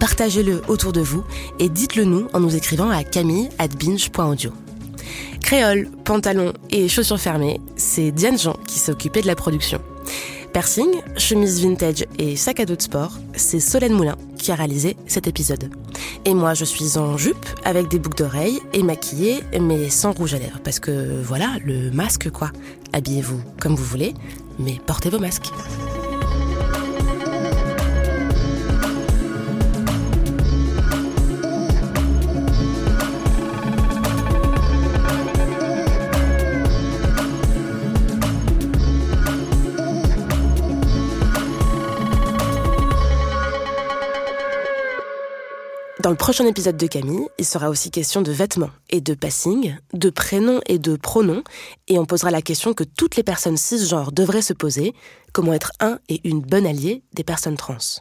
[0.00, 1.22] partagez-le autour de vous
[1.60, 4.52] et dites-le nous en nous écrivant à camille@binge.audio.
[5.48, 9.80] Créole, pantalon et chaussures fermées, c'est Diane Jean qui s'est occupée de la production.
[10.52, 14.98] Piercing, chemise vintage et sac à dos de sport, c'est Solène Moulin qui a réalisé
[15.06, 15.70] cet épisode.
[16.26, 20.34] Et moi, je suis en jupe avec des boucles d'oreilles et maquillée, mais sans rouge
[20.34, 22.50] à lèvres, parce que voilà, le masque quoi.
[22.92, 24.12] Habillez-vous comme vous voulez,
[24.58, 25.50] mais portez vos masques.
[46.08, 49.76] Dans le prochain épisode de Camille, il sera aussi question de vêtements et de passing,
[49.92, 51.42] de prénoms et de pronoms,
[51.86, 54.94] et on posera la question que toutes les personnes cisgenres devraient se poser,
[55.34, 58.00] comment être un et une bonne alliée des personnes trans.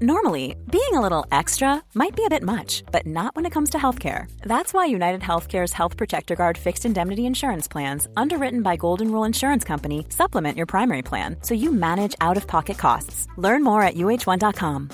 [0.00, 3.70] Normally, being a little extra might be a bit much, but not when it comes
[3.70, 4.26] to healthcare.
[4.46, 9.24] That's why United Healthcare's Health Protector Guard fixed indemnity insurance plans, underwritten by Golden Rule
[9.24, 13.26] Insurance Company, supplement your primary plan so you manage out-of-pocket costs.
[13.36, 14.90] Learn more at uh1.com.